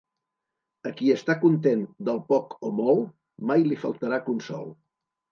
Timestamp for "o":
2.69-2.71